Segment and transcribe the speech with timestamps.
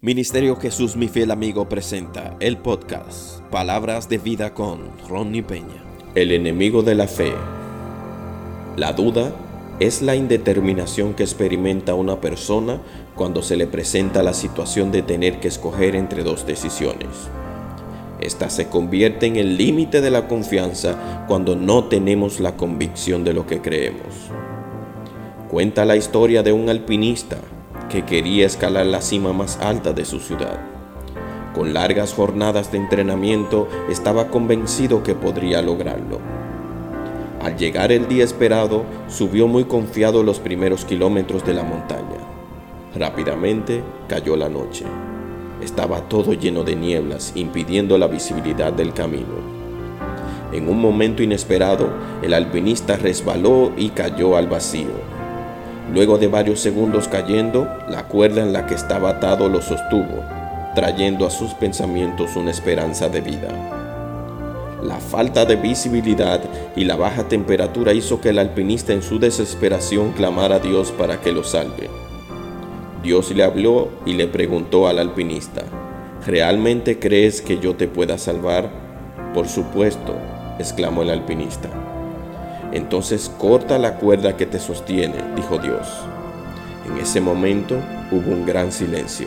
[0.00, 5.82] Ministerio Jesús mi fiel amigo presenta el podcast Palabras de vida con Ronnie Peña.
[6.14, 7.32] El enemigo de la fe.
[8.76, 9.32] La duda
[9.80, 12.80] es la indeterminación que experimenta una persona
[13.16, 17.08] cuando se le presenta la situación de tener que escoger entre dos decisiones.
[18.20, 23.34] Esta se convierte en el límite de la confianza cuando no tenemos la convicción de
[23.34, 24.30] lo que creemos.
[25.48, 27.38] Cuenta la historia de un alpinista
[27.88, 30.58] que quería escalar la cima más alta de su ciudad.
[31.54, 36.20] Con largas jornadas de entrenamiento estaba convencido que podría lograrlo.
[37.40, 42.18] Al llegar el día esperado, subió muy confiado los primeros kilómetros de la montaña.
[42.94, 44.84] Rápidamente cayó la noche.
[45.62, 49.58] Estaba todo lleno de nieblas, impidiendo la visibilidad del camino.
[50.52, 51.90] En un momento inesperado,
[52.22, 55.17] el alpinista resbaló y cayó al vacío.
[55.92, 60.22] Luego de varios segundos cayendo, la cuerda en la que estaba atado lo sostuvo,
[60.74, 63.48] trayendo a sus pensamientos una esperanza de vida.
[64.82, 66.40] La falta de visibilidad
[66.76, 71.20] y la baja temperatura hizo que el alpinista en su desesperación clamara a Dios para
[71.20, 71.88] que lo salve.
[73.02, 75.62] Dios le habló y le preguntó al alpinista,
[76.26, 78.70] ¿realmente crees que yo te pueda salvar?
[79.34, 80.14] Por supuesto,
[80.58, 81.87] exclamó el alpinista.
[82.72, 85.88] Entonces corta la cuerda que te sostiene, dijo Dios.
[86.86, 87.76] En ese momento
[88.10, 89.26] hubo un gran silencio,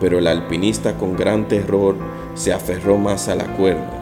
[0.00, 1.96] pero el alpinista con gran terror
[2.34, 4.00] se aferró más a la cuerda.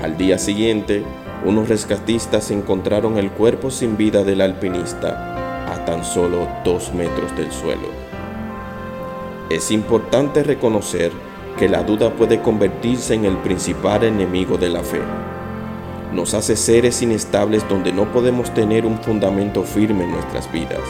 [0.00, 1.02] Al día siguiente,
[1.44, 7.50] unos rescatistas encontraron el cuerpo sin vida del alpinista a tan solo dos metros del
[7.50, 7.88] suelo.
[9.50, 11.10] Es importante reconocer
[11.58, 15.00] que la duda puede convertirse en el principal enemigo de la fe
[16.12, 20.80] nos hace seres inestables donde no podemos tener un fundamento firme en nuestras vidas.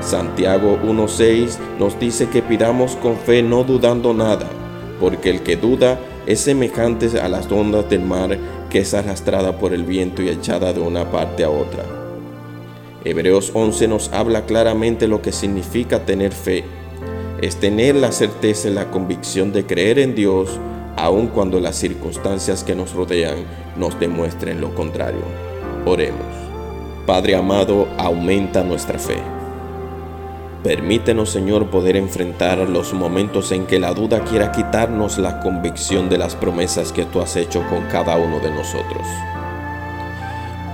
[0.00, 4.46] Santiago 1.6 nos dice que pidamos con fe no dudando nada,
[4.98, 8.38] porque el que duda es semejante a las ondas del mar
[8.70, 11.84] que es arrastrada por el viento y echada de una parte a otra.
[13.04, 16.64] Hebreos 11 nos habla claramente lo que significa tener fe.
[17.40, 20.58] Es tener la certeza y la convicción de creer en Dios
[21.04, 23.44] aun cuando las circunstancias que nos rodean
[23.76, 25.22] nos demuestren lo contrario.
[25.86, 26.26] Oremos.
[27.06, 29.18] Padre amado, aumenta nuestra fe.
[30.62, 36.18] Permítenos, Señor, poder enfrentar los momentos en que la duda quiera quitarnos la convicción de
[36.18, 39.06] las promesas que tú has hecho con cada uno de nosotros.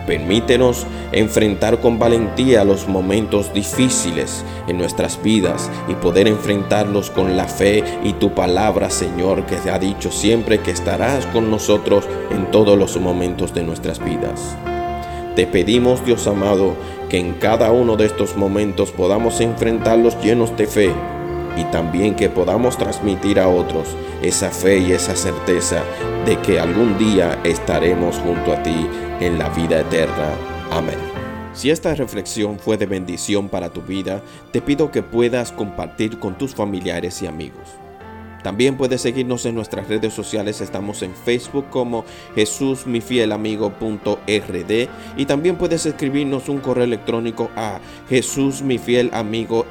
[0.06, 7.46] Permítenos enfrentar con valentía los momentos difíciles en nuestras vidas y poder enfrentarlos con la
[7.46, 12.50] fe y tu palabra, Señor, que te ha dicho siempre que estarás con nosotros en
[12.52, 14.56] todos los momentos de nuestras vidas.
[15.34, 16.74] Te pedimos, Dios amado,
[17.08, 20.90] que en cada uno de estos momentos podamos enfrentarlos llenos de fe
[21.56, 23.88] y también que podamos transmitir a otros
[24.22, 25.82] esa fe y esa certeza
[26.24, 28.88] de que algún día estaremos junto a ti
[29.20, 30.34] en la vida eterna.
[30.70, 30.98] Amén.
[31.54, 34.22] Si esta reflexión fue de bendición para tu vida,
[34.52, 37.68] te pido que puedas compartir con tus familiares y amigos.
[38.42, 42.04] También puedes seguirnos en nuestras redes sociales, estamos en Facebook como
[42.34, 43.32] Jesús mi fiel
[45.16, 49.66] y también puedes escribirnos un correo electrónico a Jesús mi fiel amigo.